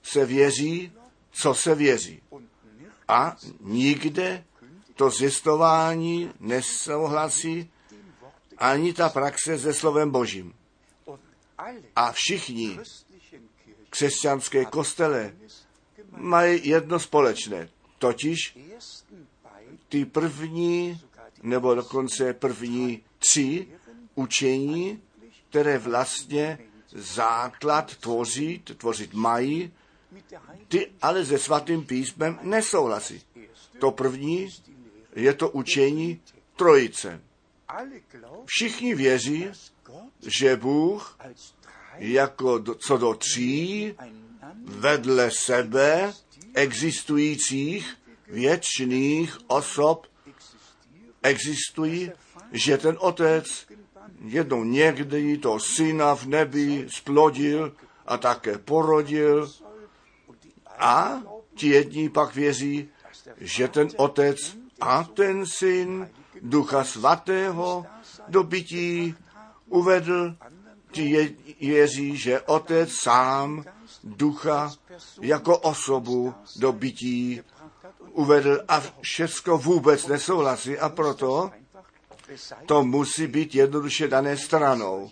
se 0.03 0.27
věří, 0.27 0.93
co 1.41 1.55
se 1.55 1.75
věří. 1.75 2.23
A 3.09 3.37
nikde 3.61 4.45
to 4.95 5.11
zjistování 5.11 6.31
nesouhlasí 6.41 7.71
ani 8.59 8.93
ta 8.93 9.09
praxe 9.09 9.59
se 9.59 9.75
slovem 9.75 10.11
Božím. 10.11 10.55
A 11.97 12.13
všichni 12.13 12.79
křesťanské 13.91 14.65
kostele 14.65 15.37
mají 16.17 16.69
jedno 16.69 16.99
společné, 16.99 17.69
totiž 17.99 18.59
ty 19.89 20.05
první, 20.05 21.01
nebo 21.43 21.75
dokonce 21.75 22.33
první 22.35 23.03
tři 23.19 23.69
učení, 24.15 25.03
které 25.51 25.79
vlastně 25.79 26.59
základ 26.93 27.97
tvoří, 27.97 28.59
tvořit 28.59 29.15
mají, 29.15 29.73
ty 30.69 30.93
ale 31.03 31.27
se 31.27 31.39
svatým 31.39 31.87
písmem 31.87 32.39
nesouhlasí. 32.43 33.23
To 33.79 33.91
první 33.91 34.49
je 35.15 35.35
to 35.35 35.51
učení 35.51 36.21
trojice. 36.57 37.21
Všichni 38.45 38.95
věří, 38.95 39.47
že 40.27 40.57
Bůh 40.57 41.19
jako 41.95 42.59
do, 42.59 42.75
co 42.75 42.99
do 42.99 43.15
tří 43.15 43.95
vedle 44.65 45.31
sebe 45.31 46.13
existujících 46.55 47.97
věčných 48.29 49.39
osob 49.47 50.07
existují, 51.23 52.13
že 52.53 52.79
ten 52.79 52.97
otec 53.01 53.67
jednou 54.25 54.65
někdy 54.65 55.39
to 55.39 55.61
syna 55.61 56.15
v 56.15 56.27
nebi 56.27 56.87
splodil 56.91 57.77
a 58.07 58.17
také 58.17 58.59
porodil 58.59 59.53
a 60.79 61.23
ti 61.55 61.69
jedni 61.69 62.09
pak 62.09 62.35
věří, 62.35 62.89
že 63.37 63.69
ten 63.69 63.89
otec 63.97 64.57
a 64.81 65.05
ten 65.05 65.47
syn 65.47 66.09
ducha 66.43 66.85
svatého 66.85 67.87
do 68.29 68.43
bytí 68.43 69.15
uvedl, 69.67 70.37
ti 70.91 71.37
věří, 71.61 72.17
že 72.17 72.41
otec 72.41 72.93
sám 72.93 73.65
ducha 74.05 74.73
jako 75.21 75.59
osobu 75.59 76.35
do 76.57 76.73
bytí 76.73 77.43
uvedl 78.13 78.61
a 78.69 78.83
všecko 79.01 79.59
vůbec 79.59 80.07
nesouhlasí 80.07 80.79
a 80.79 80.89
proto 80.89 81.51
to 82.67 82.85
musí 82.85 83.27
být 83.27 83.55
jednoduše 83.55 84.09
dané 84.09 84.37
stranou. 84.37 85.11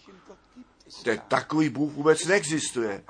Te 1.02 1.18
takový 1.28 1.68
Bůh 1.68 1.92
vůbec 1.92 2.24
neexistuje. 2.24 3.04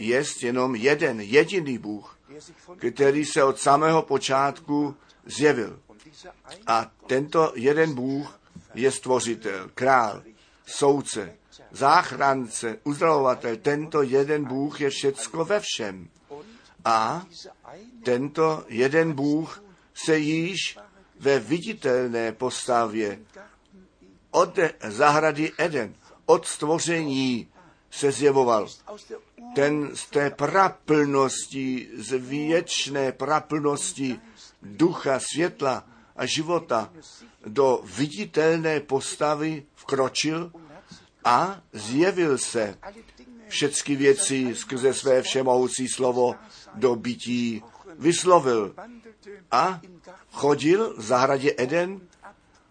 Je 0.00 0.24
jenom 0.40 0.74
jeden, 0.74 1.20
jediný 1.20 1.78
Bůh, 1.78 2.18
který 2.76 3.24
se 3.24 3.44
od 3.44 3.58
samého 3.58 4.02
počátku 4.02 4.96
zjevil. 5.26 5.80
A 6.66 6.90
tento 7.06 7.52
jeden 7.54 7.94
Bůh 7.94 8.40
je 8.74 8.92
stvořitel, 8.92 9.70
král, 9.74 10.22
soudce, 10.66 11.36
záchrance, 11.70 12.78
uzdravovatel. 12.84 13.56
Tento 13.56 14.02
jeden 14.02 14.44
Bůh 14.44 14.80
je 14.80 14.90
všecko 14.90 15.44
ve 15.44 15.60
všem. 15.60 16.08
A 16.84 17.26
tento 18.04 18.64
jeden 18.68 19.12
Bůh 19.12 19.64
se 19.94 20.18
již 20.18 20.78
ve 21.20 21.38
viditelné 21.38 22.32
postavě 22.32 23.18
od 24.30 24.58
zahrady 24.88 25.52
Eden, 25.58 25.94
od 26.26 26.46
stvoření 26.46 27.48
se 27.90 28.12
zjevoval. 28.12 28.68
Ten 29.54 29.90
z 29.94 30.06
té 30.06 30.30
praplnosti, 30.30 31.88
z 31.96 32.18
věčné 32.18 33.12
praplnosti 33.12 34.20
ducha, 34.62 35.20
světla 35.20 35.84
a 36.16 36.26
života 36.26 36.92
do 37.46 37.82
viditelné 37.84 38.80
postavy 38.80 39.66
vkročil 39.74 40.52
a 41.24 41.60
zjevil 41.72 42.38
se 42.38 42.78
všechny 43.48 43.96
věci 43.96 44.54
skrze 44.54 44.94
své 44.94 45.22
všemohoucí 45.22 45.88
slovo 45.88 46.34
do 46.74 46.96
bytí 46.96 47.62
vyslovil 47.98 48.74
a 49.50 49.80
chodil 50.30 50.94
v 50.96 51.02
zahradě 51.02 51.54
Eden 51.58 52.00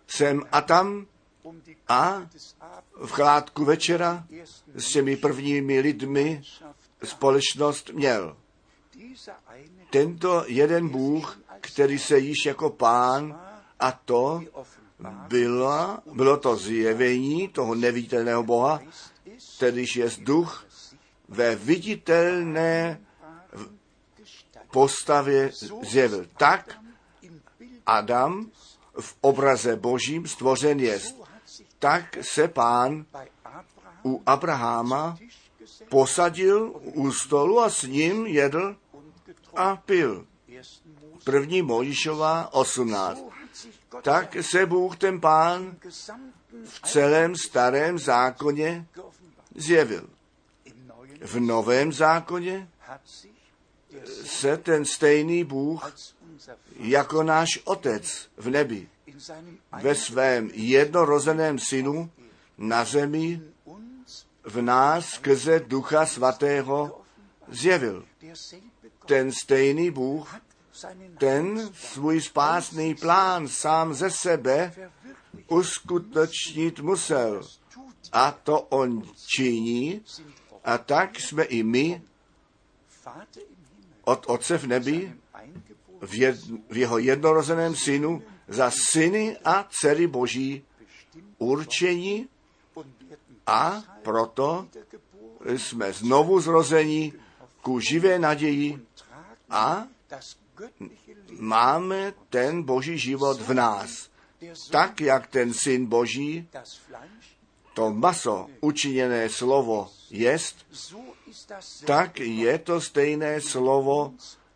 sem 0.07 0.43
a 0.51 0.61
tam 0.61 1.05
a 1.87 2.27
v 3.05 3.11
chládku 3.11 3.65
večera 3.65 4.25
s 4.75 4.91
těmi 4.91 5.15
prvními 5.15 5.79
lidmi 5.79 6.41
společnost 7.03 7.89
měl. 7.93 8.37
Tento 9.89 10.43
jeden 10.47 10.89
Bůh, 10.89 11.39
který 11.61 11.99
se 11.99 12.19
již 12.19 12.45
jako 12.45 12.69
pán 12.69 13.41
a 13.79 13.91
to 13.91 14.43
bylo, 15.27 15.97
bylo 16.13 16.37
to 16.37 16.55
zjevení 16.55 17.47
toho 17.47 17.75
neviditelného 17.75 18.43
Boha, 18.43 18.79
kterýž 19.57 19.95
je 19.95 20.09
duch 20.19 20.65
ve 21.27 21.55
viditelné 21.55 23.01
postavě 24.71 25.51
zjevil. 25.81 26.27
Tak 26.37 26.79
Adam 27.85 28.51
v 28.99 29.17
obraze 29.21 29.75
božím 29.75 30.27
stvořen 30.27 30.79
jest. 30.79 31.28
Tak 31.79 32.17
se 32.21 32.47
pán 32.47 33.05
u 34.05 34.21
Abraháma 34.25 35.17
posadil 35.89 36.81
u 36.83 37.11
stolu 37.11 37.59
a 37.59 37.69
s 37.69 37.83
ním 37.83 38.27
jedl 38.27 38.75
a 39.55 39.75
pil. 39.75 40.27
První 41.23 41.61
Mojišová 41.61 42.53
18. 42.53 43.23
Tak 44.01 44.35
se 44.41 44.65
Bůh 44.65 44.97
ten 44.97 45.21
pán 45.21 45.75
v 46.63 46.81
celém 46.81 47.35
starém 47.35 47.99
zákoně 47.99 48.87
zjevil. 49.55 50.09
V 51.21 51.39
novém 51.39 51.93
zákoně 51.93 52.69
se 54.25 54.57
ten 54.57 54.85
stejný 54.85 55.43
Bůh 55.43 55.93
jako 56.75 57.23
náš 57.23 57.47
Otec 57.63 58.29
v 58.37 58.49
nebi 58.49 58.89
ve 59.81 59.95
svém 59.95 60.49
jednorozeném 60.53 61.59
synu 61.59 62.11
na 62.57 62.85
zemi 62.85 63.41
v 64.43 64.61
nás 64.61 65.05
skrze 65.05 65.59
Ducha 65.59 66.05
Svatého 66.05 67.01
zjevil. 67.47 68.05
Ten 69.05 69.31
stejný 69.31 69.91
Bůh, 69.91 70.35
ten 71.17 71.69
svůj 71.73 72.21
spásný 72.21 72.95
plán 72.95 73.47
sám 73.47 73.93
ze 73.93 74.09
sebe 74.11 74.73
uskutečnit 75.47 76.79
musel. 76.79 77.41
A 78.11 78.31
to 78.31 78.61
on 78.61 79.03
činí, 79.35 80.01
a 80.63 80.77
tak 80.77 81.19
jsme 81.19 81.43
i 81.43 81.63
my 81.63 82.01
od 84.03 84.25
Otce 84.27 84.57
v 84.57 84.67
nebi 84.67 85.13
v, 86.01 86.13
jed, 86.13 86.37
v 86.69 86.77
jeho 86.77 86.97
jednorozeném 86.97 87.75
synu 87.75 88.23
za 88.49 88.71
syny 88.71 89.37
a 89.45 89.67
dcery 89.69 90.07
boží 90.07 90.63
určení 91.37 92.27
a 93.47 93.83
proto 94.01 94.67
jsme 95.45 95.93
znovu 95.93 96.39
zrození 96.39 97.13
ku 97.61 97.79
živé 97.79 98.19
naději 98.19 98.85
a 99.49 99.87
máme 101.39 102.13
ten 102.29 102.63
boží 102.63 102.97
život 102.97 103.41
v 103.41 103.53
nás. 103.53 104.09
Tak, 104.71 105.01
jak 105.01 105.27
ten 105.27 105.53
syn 105.53 105.85
boží, 105.85 106.47
to 107.73 107.91
maso, 107.91 108.47
učiněné 108.61 109.29
slovo 109.29 109.91
jest, 110.09 110.55
tak 111.85 112.19
je 112.19 112.57
to 112.59 112.81
stejné 112.81 113.41
slovo 113.41 114.13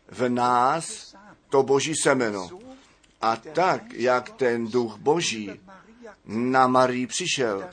v 0.08 0.30
nás, 0.30 1.16
to 1.50 1.64
boží 1.64 1.96
semeno. 1.96 2.50
A 3.24 3.36
tak, 3.36 3.94
jak 3.94 4.30
ten 4.30 4.68
duch 4.68 4.98
boží 4.98 5.60
na 6.26 6.68
Marii 6.68 7.08
přišel, 7.08 7.70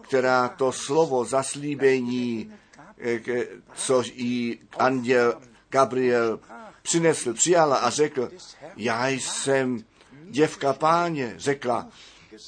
která 0.00 0.48
to 0.48 0.72
slovo 0.72 1.24
zaslíbení, 1.24 2.52
eh, 2.98 3.46
co 3.74 4.02
jí 4.02 4.60
anděl 4.78 5.40
Gabriel 5.68 6.40
přinesl, 6.82 7.34
přijala 7.34 7.76
a 7.76 7.90
řekl, 7.90 8.30
já 8.76 9.08
jsem 9.08 9.84
děvka 10.30 10.72
páně, 10.72 11.34
řekla, 11.36 11.88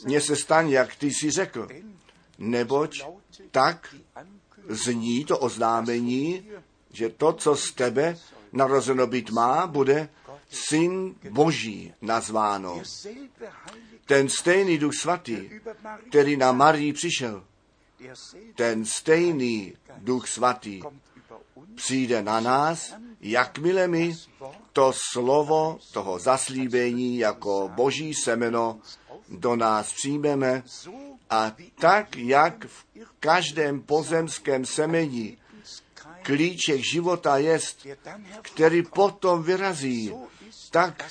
mně 0.04 0.20
se 0.20 0.36
stane, 0.36 0.70
jak 0.70 0.96
ty 0.96 1.06
jsi 1.06 1.30
řekl, 1.30 1.68
neboť 2.38 3.04
tak 3.50 3.94
zní 4.68 5.24
to 5.24 5.38
oznámení, 5.38 6.48
že 6.92 7.08
to, 7.08 7.32
co 7.32 7.56
z 7.56 7.72
tebe 7.72 8.16
narozeno 8.52 9.06
být 9.06 9.30
má, 9.30 9.66
bude 9.66 10.08
syn 10.50 11.14
Boží 11.30 11.94
nazváno. 12.02 12.82
Ten 14.06 14.28
stejný 14.28 14.78
duch 14.78 14.94
svatý, 14.94 15.50
který 16.08 16.36
na 16.36 16.52
Marii 16.52 16.92
přišel, 16.92 17.44
ten 18.54 18.84
stejný 18.84 19.74
duch 19.98 20.28
svatý 20.28 20.82
přijde 21.74 22.22
na 22.22 22.40
nás, 22.40 22.94
jakmile 23.20 23.88
my 23.88 24.14
to 24.72 24.92
slovo 25.12 25.78
toho 25.92 26.18
zaslíbení 26.18 27.18
jako 27.18 27.70
boží 27.74 28.14
semeno 28.14 28.80
do 29.28 29.56
nás 29.56 29.92
přijmeme 29.92 30.62
a 31.30 31.52
tak, 31.74 32.16
jak 32.16 32.64
v 32.64 32.84
každém 33.20 33.82
pozemském 33.82 34.64
semení 34.64 35.38
klíček 36.22 36.80
života 36.92 37.36
jest, 37.36 37.86
který 38.42 38.82
potom 38.82 39.42
vyrazí, 39.42 40.12
tak 40.70 41.04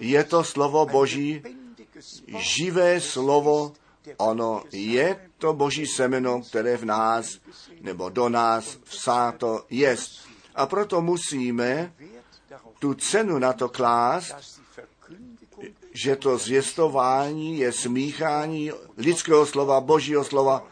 je 0.00 0.24
to 0.24 0.44
slovo 0.44 0.86
Boží, 0.86 1.42
živé 2.38 3.00
slovo, 3.00 3.72
ono 4.16 4.64
je 4.72 5.30
to 5.38 5.52
Boží 5.52 5.86
semeno, 5.86 6.42
které 6.42 6.76
v 6.76 6.84
nás 6.84 7.38
nebo 7.80 8.08
do 8.08 8.28
nás 8.28 8.78
vsáto 8.84 9.64
jest. 9.70 10.28
A 10.54 10.66
proto 10.66 11.00
musíme 11.00 11.92
tu 12.78 12.94
cenu 12.94 13.38
na 13.38 13.52
to 13.52 13.68
klást, 13.68 14.60
že 15.92 16.16
to 16.16 16.38
zvěstování 16.38 17.58
je 17.58 17.72
smíchání 17.72 18.70
lidského 18.96 19.46
slova, 19.46 19.80
božího 19.80 20.24
slova, 20.24 20.66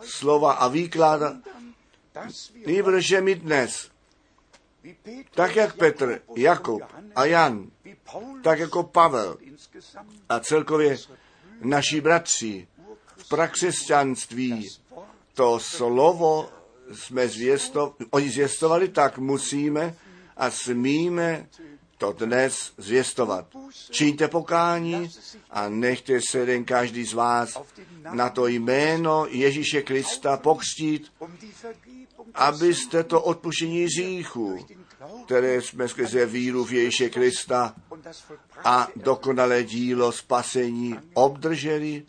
slova 0.00 0.52
a 0.52 0.68
výklad. 0.68 1.20
Nejbrže 2.66 3.20
my 3.20 3.34
dnes, 3.34 3.90
tak 5.34 5.56
jak 5.56 5.76
Petr, 5.76 6.20
Jakub 6.36 6.82
a 7.14 7.24
Jan, 7.24 7.70
tak 8.42 8.58
jako 8.58 8.82
Pavel 8.82 9.38
a 10.28 10.40
celkově 10.40 10.98
naši 11.60 12.00
bratři 12.00 12.68
v 13.16 13.28
prakřesťanství 13.28 14.70
to 15.34 15.60
slovo 15.60 16.50
jsme 16.92 17.28
zvěsto, 17.28 17.94
oni 18.10 18.30
zvěstovali, 18.30 18.88
tak 18.88 19.18
musíme 19.18 19.94
a 20.36 20.50
smíme 20.50 21.46
to 22.12 22.26
dnes 22.26 22.72
zvěstovat. 22.78 23.46
Čiňte 23.90 24.28
pokání 24.28 25.10
a 25.50 25.68
nechte 25.68 26.20
se 26.30 26.38
jeden 26.38 26.64
každý 26.64 27.04
z 27.04 27.12
vás 27.12 27.62
na 28.12 28.30
to 28.30 28.46
jméno 28.46 29.26
Ježíše 29.28 29.82
Krista 29.82 30.36
pokřtít, 30.36 31.12
abyste 32.34 33.04
to 33.04 33.22
odpuštění 33.22 33.88
říchu, 33.88 34.66
které 35.26 35.62
jsme 35.62 35.88
skrze 35.88 36.26
víru 36.26 36.64
v 36.64 36.72
Ježíše 36.72 37.10
Krista 37.10 37.74
a 38.64 38.88
dokonalé 38.96 39.64
dílo 39.64 40.12
spasení 40.12 40.96
obdrželi, 41.14 42.02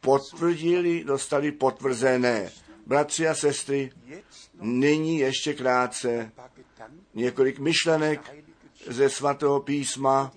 potvrdili, 0.00 1.04
dostali 1.04 1.52
potvrzené. 1.52 2.50
Bratři 2.86 3.28
a 3.28 3.34
sestry, 3.34 3.92
nyní 4.60 5.18
ještě 5.18 5.54
krátce 5.54 6.32
několik 7.14 7.58
myšlenek 7.58 8.39
ze 8.86 9.10
svatého 9.10 9.60
písma 9.60 10.32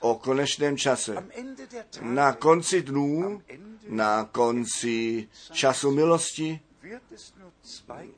o 0.00 0.14
konečném 0.14 0.76
čase. 0.76 1.26
Na 2.00 2.32
konci 2.32 2.82
dnů, 2.82 3.42
na 3.88 4.24
konci 4.24 5.28
času 5.52 5.90
milosti, 5.90 6.60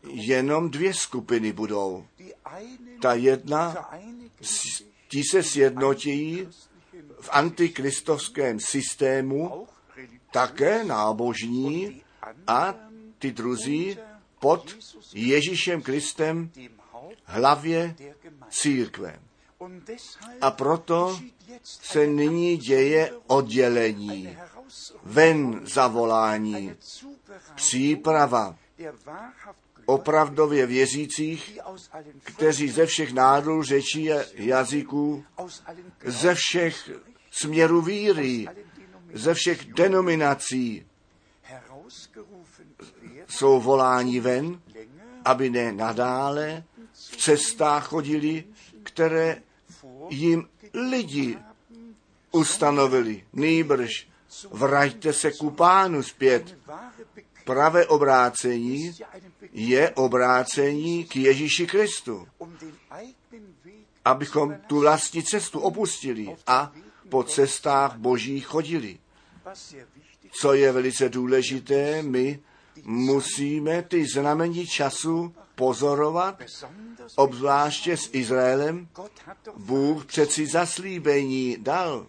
jenom 0.05 0.71
dvě 0.71 0.95
skupiny 0.95 1.53
budou. 1.53 2.07
Ta 3.03 3.15
jedna, 3.15 3.91
ti 5.09 5.23
se 5.31 5.43
sjednotí 5.43 6.49
v 7.21 7.29
antikristovském 7.33 8.61
systému, 8.61 9.67
také 10.31 10.85
nábožní, 10.85 12.03
a 12.47 12.75
ty 13.19 13.33
druzí 13.33 13.99
pod 14.41 14.77
Ježíšem 15.15 15.83
Kristem 15.83 16.51
hlavě 17.25 17.97
církve. 18.49 19.21
A 20.41 20.51
proto 20.51 21.21
se 21.63 22.07
nyní 22.07 22.57
děje 22.57 23.13
oddělení, 23.27 24.37
ven 25.05 25.67
zavolání, 25.67 26.75
příprava 27.55 28.57
opravdově 29.87 30.67
věřících, 30.67 31.59
kteří 32.25 32.69
ze 32.69 32.87
všech 32.87 33.13
národů, 33.13 33.63
řečí 33.63 34.11
jazyků, 34.35 35.25
ze 36.05 36.35
všech 36.35 36.91
směrů 37.31 37.83
víry, 37.83 38.49
ze 39.15 39.35
všech 39.35 39.65
denominací 39.65 40.87
jsou 43.29 43.61
voláni 43.61 44.21
ven, 44.21 44.61
aby 45.25 45.51
ne 45.51 45.73
nadále 45.73 46.65
v 46.93 47.17
cestách 47.17 47.87
chodili, 47.87 48.45
které 48.83 49.43
jim 50.11 50.49
lidi 50.75 51.39
ustanovili. 52.33 53.25
Nýbrž 53.33 54.09
vraťte 54.51 55.13
se 55.13 55.33
ku 55.33 55.51
pánu 55.51 56.03
zpět. 56.03 56.59
Pravé 57.45 57.87
obrácení 57.87 58.93
je 59.53 59.91
obrácení 59.91 61.05
k 61.05 61.17
Ježíši 61.17 61.67
Kristu, 61.67 62.29
abychom 64.05 64.55
tu 64.67 64.81
vlastní 64.81 65.23
cestu 65.23 65.61
opustili 65.61 66.37
a 66.47 66.73
po 67.09 67.25
cestách 67.25 67.97
božích 67.97 68.47
chodili. 68.47 68.99
Co 70.31 70.55
je 70.55 70.73
velice 70.73 71.09
důležité, 71.09 72.03
my 72.03 72.41
musíme 72.85 73.83
ty 73.83 74.07
znamení 74.07 74.67
času 74.67 75.35
pozorovat, 75.59 76.43
obzvláště 77.17 77.97
s 77.97 78.11
Izraelem. 78.13 78.89
Bůh 79.57 80.05
přeci 80.07 80.47
zaslíbení 80.47 81.57
dal, 81.61 82.07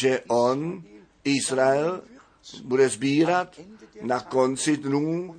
že 0.00 0.20
on, 0.28 0.82
Izrael, 1.24 2.02
bude 2.64 2.88
sbírat 2.88 3.60
na 4.02 4.20
konci 4.20 4.76
dnů 4.76 5.36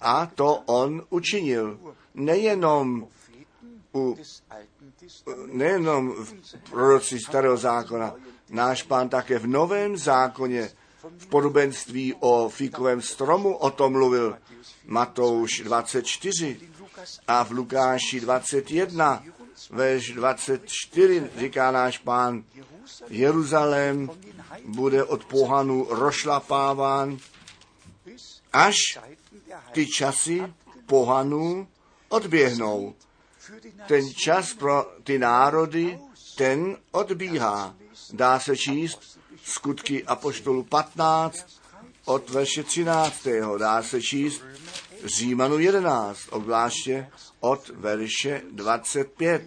a 0.00 0.26
to 0.26 0.62
on 0.66 1.02
učinil. 1.10 1.94
Nejenom 2.14 3.08
u, 3.94 4.16
nejenom 5.46 6.24
v 6.24 6.34
proroci 6.70 7.18
starého 7.20 7.56
zákona, 7.56 8.14
náš 8.50 8.82
pán 8.82 9.08
také 9.08 9.38
v 9.38 9.46
novém 9.46 9.96
zákoně 9.96 10.70
v 11.18 11.26
podobenství 11.26 12.14
o 12.20 12.48
fíkovém 12.48 13.02
stromu 13.02 13.56
o 13.56 13.70
tom 13.70 13.92
mluvil 13.92 14.38
Matouš 14.86 15.60
24 15.64 16.60
a 17.26 17.44
v 17.44 17.50
Lukáši 17.50 18.20
21, 18.20 19.24
verš 19.70 20.12
24 20.12 21.30
říká 21.38 21.70
náš 21.70 21.98
pán, 21.98 22.44
Jeruzalém 23.08 24.10
bude 24.64 25.04
od 25.04 25.24
pohanu 25.24 25.86
rošlapáván, 25.90 27.18
až 28.52 28.76
ty 29.72 29.86
časy 29.86 30.42
pohanů 30.86 31.68
odběhnou. 32.08 32.94
Ten 33.86 34.10
čas 34.14 34.54
pro 34.54 34.92
ty 35.04 35.18
národy, 35.18 35.98
ten 36.36 36.76
odbíhá. 36.90 37.74
Dá 38.12 38.40
se 38.40 38.56
číst 38.56 39.17
skutky 39.48 40.04
Apoštolu 40.04 40.62
15 40.62 41.46
od 42.04 42.30
verše 42.30 42.62
13. 42.62 43.28
Dá 43.58 43.82
se 43.82 44.02
číst 44.02 44.42
Římanu 45.18 45.58
11, 45.58 46.20
obzvláště 46.30 47.08
od 47.40 47.68
verše 47.68 48.42
25. 48.52 49.42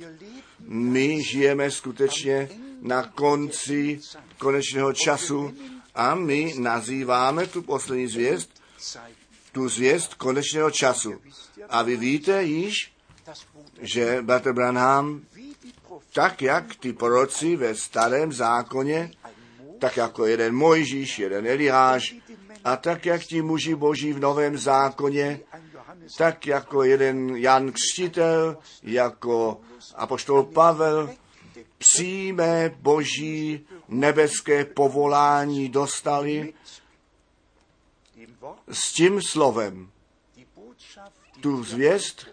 My 0.59 1.23
žijeme 1.23 1.71
skutečně 1.71 2.49
na 2.81 3.03
konci 3.03 3.99
konečného 4.37 4.93
času 4.93 5.53
a 5.95 6.15
my 6.15 6.53
nazýváme 6.57 7.47
tu 7.47 7.61
poslední 7.61 8.07
zvěst 8.07 8.61
tu 9.51 9.69
zvěst 9.69 10.13
konečného 10.13 10.71
času. 10.71 11.13
A 11.69 11.81
vy 11.81 11.97
víte 11.97 12.43
již, 12.43 12.93
že 13.81 14.21
Bratr 14.21 14.53
Branham, 14.53 15.21
tak 16.13 16.41
jak 16.41 16.75
ty 16.75 16.93
proroci 16.93 17.55
ve 17.55 17.75
starém 17.75 18.33
zákoně, 18.33 19.11
tak 19.82 19.98
jako 19.98 20.26
jeden 20.26 20.56
Mojžíš, 20.56 21.20
jeden 21.20 21.48
Eliáš, 21.48 22.15
a 22.63 22.78
tak 22.78 23.06
jak 23.06 23.22
ti 23.22 23.41
muži 23.41 23.76
boží 23.76 24.13
v 24.13 24.20
novém 24.20 24.58
zákoně, 24.58 25.39
tak 26.17 26.48
jako 26.48 26.84
jeden 26.84 27.36
Jan 27.36 27.72
Křtitel, 27.72 28.58
jako 28.84 29.62
apoštol 29.96 30.44
Pavel, 30.44 31.10
přímé 31.78 32.70
boží 32.82 33.65
nebeské 33.88 34.65
povolání 34.65 35.70
dostali 35.70 36.54
s 38.72 38.94
tím 38.94 39.22
slovem. 39.22 39.89
Tu 41.41 41.63
zvěst, 41.63 42.28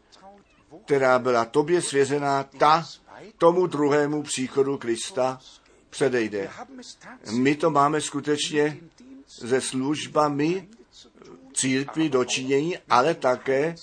která 0.85 1.19
byla 1.19 1.45
tobě 1.45 1.83
svězená, 1.83 2.45
ta 2.45 2.85
tomu 3.39 3.67
druhému 3.67 4.23
příchodu 4.23 4.79
Krista 4.79 5.41
předejde. 5.91 6.51
My 7.33 7.55
to 7.55 7.71
máme 7.71 8.01
skutečně 8.01 8.81
se 9.27 9.61
službami 9.61 10.69
církvi 11.53 12.09
dočinění, 12.09 12.79
ale 12.91 13.15
také 13.15 13.75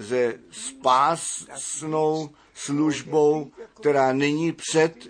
se 0.00 0.38
spásnou 0.50 2.30
službou, 2.54 3.50
která 3.80 4.12
nyní 4.12 4.52
před 4.52 5.08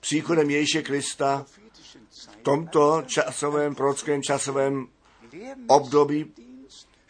příchodem 0.00 0.50
Ježíše 0.50 0.82
Krista 0.82 1.46
v 2.10 2.36
tomto 2.42 3.02
časovém, 3.06 3.74
prorockém 3.74 4.22
časovém 4.22 4.86
období 5.66 6.32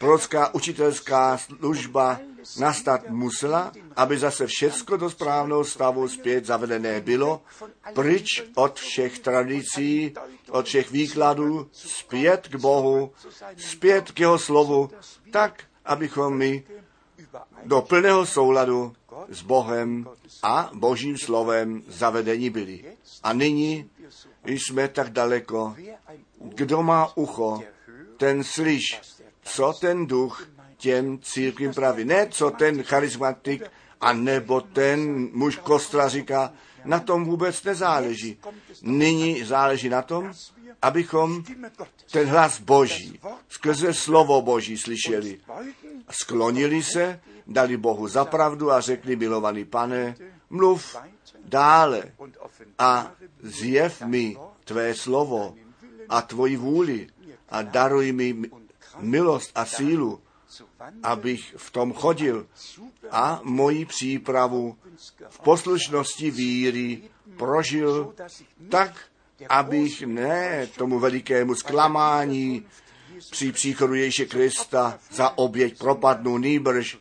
prorocká 0.01 0.53
učitelská 0.53 1.37
služba 1.37 2.19
nastat 2.59 3.09
musela, 3.09 3.71
aby 3.95 4.17
zase 4.17 4.47
všecko 4.47 4.97
do 4.97 5.09
správného 5.09 5.63
stavu 5.65 6.07
zpět 6.07 6.45
zavedené 6.45 7.01
bylo, 7.01 7.41
pryč 7.93 8.25
od 8.55 8.79
všech 8.79 9.19
tradicí, 9.19 10.13
od 10.49 10.65
všech 10.65 10.91
výkladů, 10.91 11.69
zpět 11.71 12.47
k 12.47 12.55
Bohu, 12.55 13.11
zpět 13.57 14.11
k 14.11 14.19
jeho 14.19 14.39
slovu, 14.39 14.89
tak, 15.31 15.63
abychom 15.85 16.37
my 16.37 16.63
do 17.65 17.81
plného 17.81 18.25
souladu 18.25 18.93
s 19.29 19.41
Bohem 19.41 20.07
a 20.43 20.69
Božím 20.73 21.17
slovem 21.17 21.83
zavedení 21.87 22.49
byli. 22.49 22.97
A 23.23 23.33
nyní 23.33 23.89
jsme 24.45 24.87
tak 24.87 25.09
daleko. 25.09 25.75
Kdo 26.41 26.83
má 26.83 27.17
ucho, 27.17 27.61
ten 28.17 28.43
slyš, 28.43 29.01
co 29.43 29.73
ten 29.81 30.05
duch 30.05 30.47
těm 30.77 31.19
církvím 31.19 31.73
praví. 31.73 32.05
Ne, 32.05 32.27
co 32.29 32.51
ten 32.51 32.83
charismatik, 32.83 33.63
a 34.01 34.13
nebo 34.13 34.61
ten 34.61 35.29
muž 35.33 35.55
kostra 35.55 36.07
říká, 36.07 36.53
na 36.85 36.99
tom 36.99 37.25
vůbec 37.25 37.63
nezáleží. 37.63 38.39
Nyní 38.81 39.43
záleží 39.43 39.89
na 39.89 40.01
tom, 40.01 40.31
abychom 40.81 41.43
ten 42.11 42.27
hlas 42.27 42.59
Boží 42.59 43.19
skrze 43.49 43.93
slovo 43.93 44.41
Boží 44.41 44.77
slyšeli. 44.77 45.39
Sklonili 46.09 46.83
se, 46.83 47.19
dali 47.47 47.77
Bohu 47.77 48.07
zapravdu 48.07 48.71
a 48.71 48.81
řekli, 48.81 49.15
milovaný 49.15 49.65
pane, 49.65 50.15
mluv 50.49 50.95
dále 51.45 52.03
a 52.79 53.11
zjev 53.41 54.01
mi 54.01 54.37
tvé 54.63 54.95
slovo 54.95 55.55
a 56.09 56.21
tvoji 56.21 56.57
vůli 56.57 57.07
a 57.49 57.61
daruj 57.61 58.11
mi 58.11 58.35
milost 58.99 59.51
a 59.55 59.65
sílu, 59.65 60.21
abych 61.03 61.55
v 61.57 61.71
tom 61.71 61.93
chodil 61.93 62.47
a 63.11 63.39
moji 63.43 63.85
přípravu 63.85 64.77
v 65.29 65.39
poslušnosti 65.39 66.31
víry 66.31 67.01
prožil 67.37 68.13
tak, 68.69 69.05
abych 69.49 70.01
ne 70.01 70.67
tomu 70.77 70.99
velikému 70.99 71.55
zklamání 71.55 72.65
při 73.31 73.51
příchodu 73.51 73.93
Ježíše 73.93 74.25
Krista 74.25 74.99
za 75.11 75.37
oběť 75.37 75.77
propadnu, 75.77 76.37
nýbrž 76.37 76.97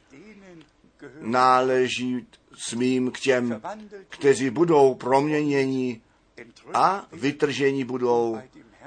náleží 1.21 2.27
smím 2.59 3.11
k 3.11 3.21
těm, 3.21 3.63
kteří 4.09 4.51
budou 4.51 4.95
proměněni 4.95 6.01
a 6.75 7.07
vytrženi 7.13 7.85
budou 7.85 8.39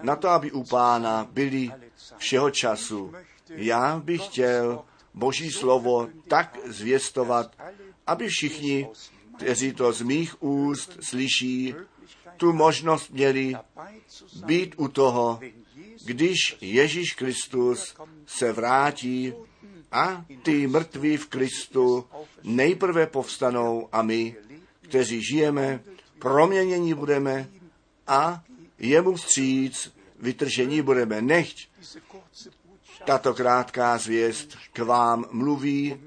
na 0.01 0.15
to, 0.15 0.29
aby 0.29 0.51
u 0.51 0.63
pána 0.63 1.27
byli 1.31 1.71
všeho 2.17 2.51
času. 2.51 3.13
Já 3.49 3.99
bych 3.99 4.25
chtěl 4.25 4.81
Boží 5.13 5.51
slovo 5.51 6.09
tak 6.27 6.57
zvěstovat, 6.65 7.55
aby 8.07 8.27
všichni, 8.27 8.87
kteří 9.37 9.73
to 9.73 9.93
z 9.93 10.01
mých 10.01 10.43
úst 10.43 10.97
slyší, 11.01 11.75
tu 12.37 12.53
možnost 12.53 13.09
měli 13.09 13.55
být 14.45 14.75
u 14.77 14.87
toho, 14.87 15.39
když 16.05 16.57
Ježíš 16.61 17.13
Kristus 17.13 17.95
se 18.25 18.51
vrátí 18.51 19.33
a 19.91 20.25
ty 20.43 20.67
mrtví 20.67 21.17
v 21.17 21.27
Kristu 21.27 22.05
nejprve 22.43 23.07
povstanou 23.07 23.89
a 23.91 24.01
my, 24.01 24.35
kteří 24.81 25.21
žijeme, 25.31 25.83
proměnění 26.19 26.93
budeme 26.93 27.49
a 28.07 28.43
jemu 28.79 29.15
vstříc 29.15 29.93
vytržení 30.23 30.81
budeme. 30.81 31.21
Nechť 31.21 31.67
tato 33.05 33.33
krátká 33.33 33.97
zvěst 33.97 34.49
k 34.73 34.79
vám 34.79 35.25
mluví 35.31 36.01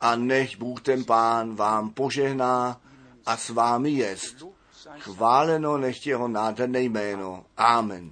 a 0.00 0.16
nech 0.16 0.58
Bůh 0.58 0.82
ten 0.82 1.04
Pán 1.04 1.54
vám 1.54 1.90
požehná 1.90 2.80
a 3.26 3.36
s 3.36 3.48
vámi 3.50 3.90
jest. 3.90 4.36
Chváleno 4.98 5.78
nech 5.78 6.06
jeho 6.06 6.28
nádherné 6.28 6.80
jméno. 6.80 7.44
Amen. 7.56 8.10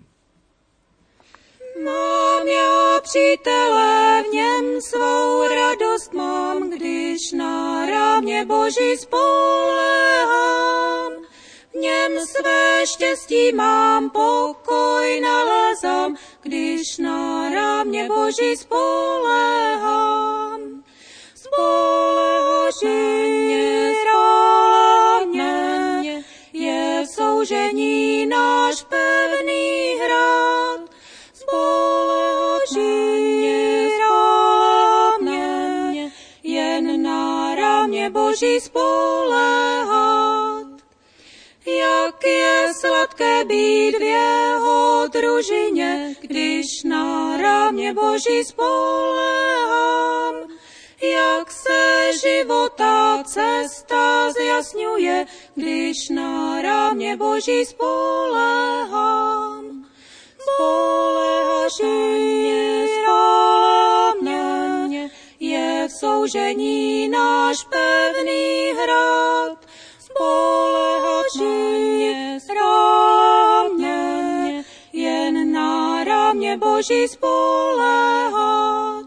Mám 1.85 2.49
já 2.49 3.01
přítele, 3.01 4.23
v 4.23 4.33
něm 4.33 4.81
svou 4.81 5.49
radost 5.49 6.13
mám, 6.13 6.71
když 6.71 7.33
na 7.33 7.87
rámě 7.87 8.45
Boží 8.45 8.97
spolehám. 8.97 10.49
V 12.09 12.11
něm 12.11 12.27
své 12.27 12.87
štěstí 12.87 13.53
mám, 13.53 14.11
pokoj 14.11 15.21
nalezám, 15.21 16.17
když 16.43 16.99
na 16.99 17.51
rámě 17.55 18.09
Boží 18.09 18.57
spolehám. 18.57 20.61
Spolehaženě 21.35 23.93
rámě 24.13 26.25
je 26.53 27.05
soužení 27.15 28.27
náš 28.27 28.83
pevný 28.83 29.95
hrad. 30.03 30.81
Spolehaženě 31.35 33.89
rámě 33.99 36.13
jen 36.43 37.03
na 37.03 37.55
rámě 37.55 38.11
Boží 38.11 38.61
spolehat. 38.61 39.38
Sladké 43.19 43.45
být 43.45 43.99
v 43.99 44.03
jeho 44.03 45.05
družině, 45.13 46.15
když 46.21 46.83
na 46.85 47.37
rámě 47.37 47.95
Boží 47.95 48.45
spolehám. 48.45 50.35
Jak 51.03 51.51
se 51.51 52.11
života 52.23 53.23
cesta 53.25 54.33
zjasňuje, 54.33 55.27
když 55.55 56.09
na 56.09 56.63
rámě 56.63 57.17
Boží 57.17 57.65
spolehám. 57.65 59.05
Spolehaženě 60.39 62.87
rámě 63.07 65.11
je 65.41 65.89
v 65.89 65.93
soužení 65.93 67.09
náš 67.09 67.65
pevný 67.65 68.73
hrad. 68.73 69.18
Boží 76.79 77.09
spolehat. 77.09 79.07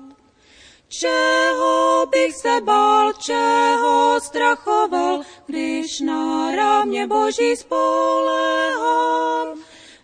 Čeho 0.90 2.06
bych 2.12 2.36
se 2.36 2.62
bál, 2.62 3.14
čeho 3.14 4.20
strachoval, 4.22 5.22
když 5.46 6.00
na 6.00 6.56
rámě 6.56 7.08
Boží 7.08 7.56
spolehám. 7.56 9.48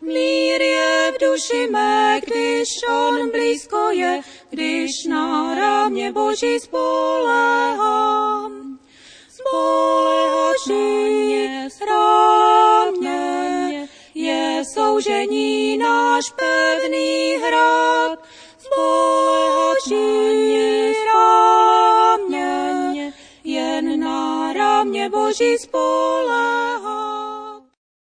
Mír 0.02 0.62
je 0.62 1.14
v 1.16 1.18
duši 1.22 1.68
mé, 1.72 2.22
když 2.26 2.70
on 2.90 3.32
blízko 3.32 3.90
je, 3.92 4.22
když 4.50 5.06
na 5.06 5.56
rámě 5.56 6.12
Boží 6.12 6.60
spolehám. 6.60 8.52
Spolehaženě 9.30 11.70
rámě 11.90 13.57
soužení 14.66 15.78
náš 15.78 16.30
pevný 16.30 17.38
hrad. 17.38 18.20
Spolehaženě 18.58 20.94
rámě 21.14 23.14
jen 23.44 24.00
na 24.00 24.54
rámě 24.54 25.10
Boží 25.10 25.58
spolehám. 25.58 26.87